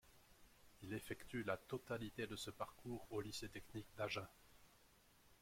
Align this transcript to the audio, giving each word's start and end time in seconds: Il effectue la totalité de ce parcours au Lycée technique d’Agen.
Il 0.81 0.95
effectue 0.95 1.43
la 1.43 1.57
totalité 1.57 2.25
de 2.25 2.35
ce 2.35 2.49
parcours 2.49 3.05
au 3.11 3.21
Lycée 3.21 3.49
technique 3.49 3.85
d’Agen. 3.95 4.25